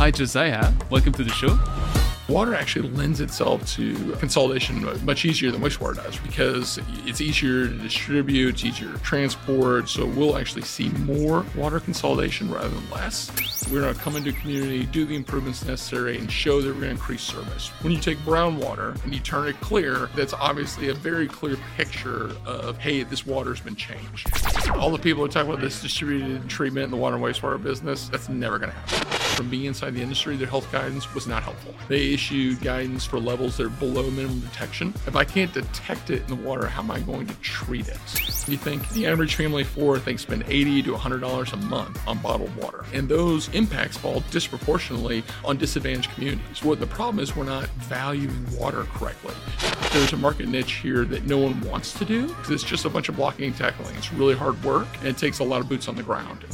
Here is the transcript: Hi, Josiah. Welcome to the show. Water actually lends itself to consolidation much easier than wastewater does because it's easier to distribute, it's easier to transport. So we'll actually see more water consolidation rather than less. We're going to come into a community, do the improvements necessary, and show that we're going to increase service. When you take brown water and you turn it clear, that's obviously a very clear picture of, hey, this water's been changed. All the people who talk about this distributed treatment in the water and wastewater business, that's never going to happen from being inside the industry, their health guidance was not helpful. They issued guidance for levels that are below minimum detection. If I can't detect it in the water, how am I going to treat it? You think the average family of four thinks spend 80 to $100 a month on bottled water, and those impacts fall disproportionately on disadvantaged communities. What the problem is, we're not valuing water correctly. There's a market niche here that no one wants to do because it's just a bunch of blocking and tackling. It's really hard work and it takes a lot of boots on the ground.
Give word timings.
Hi, 0.00 0.10
Josiah. 0.10 0.72
Welcome 0.88 1.12
to 1.12 1.22
the 1.22 1.28
show. 1.28 1.58
Water 2.26 2.54
actually 2.54 2.88
lends 2.88 3.20
itself 3.20 3.70
to 3.74 4.12
consolidation 4.12 4.82
much 5.04 5.26
easier 5.26 5.50
than 5.50 5.60
wastewater 5.60 5.96
does 5.96 6.16
because 6.20 6.78
it's 7.04 7.20
easier 7.20 7.68
to 7.68 7.74
distribute, 7.74 8.54
it's 8.54 8.64
easier 8.64 8.90
to 8.90 8.98
transport. 9.00 9.90
So 9.90 10.06
we'll 10.06 10.38
actually 10.38 10.62
see 10.62 10.88
more 10.88 11.44
water 11.54 11.80
consolidation 11.80 12.50
rather 12.50 12.70
than 12.70 12.90
less. 12.90 13.30
We're 13.70 13.82
going 13.82 13.94
to 13.94 14.00
come 14.00 14.16
into 14.16 14.30
a 14.30 14.32
community, 14.32 14.86
do 14.86 15.04
the 15.04 15.14
improvements 15.14 15.66
necessary, 15.66 16.16
and 16.16 16.32
show 16.32 16.62
that 16.62 16.68
we're 16.68 16.80
going 16.80 16.84
to 16.84 16.90
increase 16.92 17.20
service. 17.20 17.68
When 17.82 17.92
you 17.92 18.00
take 18.00 18.24
brown 18.24 18.56
water 18.56 18.94
and 19.04 19.12
you 19.12 19.20
turn 19.20 19.48
it 19.48 19.60
clear, 19.60 20.08
that's 20.16 20.32
obviously 20.32 20.88
a 20.88 20.94
very 20.94 21.28
clear 21.28 21.58
picture 21.76 22.30
of, 22.46 22.78
hey, 22.78 23.02
this 23.02 23.26
water's 23.26 23.60
been 23.60 23.76
changed. 23.76 24.30
All 24.76 24.90
the 24.90 24.98
people 24.98 25.24
who 25.24 25.28
talk 25.28 25.46
about 25.46 25.60
this 25.60 25.82
distributed 25.82 26.48
treatment 26.48 26.84
in 26.84 26.90
the 26.90 26.96
water 26.96 27.16
and 27.16 27.24
wastewater 27.24 27.62
business, 27.62 28.08
that's 28.08 28.30
never 28.30 28.58
going 28.58 28.70
to 28.70 28.78
happen 28.78 29.19
from 29.30 29.48
being 29.48 29.64
inside 29.64 29.94
the 29.94 30.02
industry, 30.02 30.36
their 30.36 30.46
health 30.46 30.70
guidance 30.72 31.12
was 31.14 31.26
not 31.26 31.42
helpful. 31.42 31.74
They 31.88 32.12
issued 32.12 32.60
guidance 32.60 33.04
for 33.04 33.18
levels 33.18 33.56
that 33.56 33.66
are 33.66 33.70
below 33.70 34.10
minimum 34.10 34.40
detection. 34.40 34.94
If 35.06 35.16
I 35.16 35.24
can't 35.24 35.52
detect 35.52 36.10
it 36.10 36.22
in 36.22 36.26
the 36.28 36.36
water, 36.36 36.66
how 36.66 36.82
am 36.82 36.90
I 36.90 37.00
going 37.00 37.26
to 37.26 37.34
treat 37.36 37.88
it? 37.88 37.98
You 38.48 38.56
think 38.56 38.88
the 38.90 39.06
average 39.06 39.34
family 39.34 39.62
of 39.62 39.68
four 39.68 39.98
thinks 39.98 40.22
spend 40.22 40.44
80 40.46 40.82
to 40.84 40.92
$100 40.92 41.52
a 41.52 41.56
month 41.56 42.08
on 42.08 42.18
bottled 42.18 42.54
water, 42.56 42.84
and 42.92 43.08
those 43.08 43.48
impacts 43.54 43.96
fall 43.96 44.22
disproportionately 44.30 45.22
on 45.44 45.56
disadvantaged 45.56 46.10
communities. 46.12 46.62
What 46.62 46.80
the 46.80 46.86
problem 46.86 47.22
is, 47.22 47.34
we're 47.36 47.44
not 47.44 47.68
valuing 47.78 48.46
water 48.58 48.84
correctly. 48.94 49.34
There's 49.92 50.12
a 50.12 50.16
market 50.16 50.48
niche 50.48 50.74
here 50.74 51.04
that 51.06 51.26
no 51.26 51.38
one 51.38 51.60
wants 51.62 51.92
to 51.98 52.04
do 52.04 52.28
because 52.28 52.50
it's 52.50 52.62
just 52.62 52.84
a 52.84 52.90
bunch 52.90 53.08
of 53.08 53.16
blocking 53.16 53.46
and 53.46 53.56
tackling. 53.56 53.94
It's 53.96 54.12
really 54.12 54.34
hard 54.34 54.62
work 54.62 54.86
and 54.98 55.08
it 55.08 55.18
takes 55.18 55.40
a 55.40 55.44
lot 55.44 55.60
of 55.60 55.68
boots 55.68 55.88
on 55.88 55.96
the 55.96 56.02
ground. 56.02 56.44